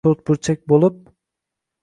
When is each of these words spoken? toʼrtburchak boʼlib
toʼrtburchak 0.07 0.63
boʼlib 0.73 0.97